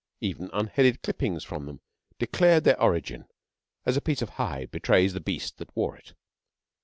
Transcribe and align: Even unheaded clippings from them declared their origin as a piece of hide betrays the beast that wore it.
Even 0.19 0.49
unheaded 0.51 1.03
clippings 1.03 1.43
from 1.43 1.67
them 1.67 1.79
declared 2.17 2.63
their 2.63 2.81
origin 2.81 3.27
as 3.85 3.95
a 3.95 4.01
piece 4.01 4.23
of 4.23 4.29
hide 4.29 4.71
betrays 4.71 5.13
the 5.13 5.19
beast 5.19 5.59
that 5.59 5.75
wore 5.75 5.95
it. 5.95 6.15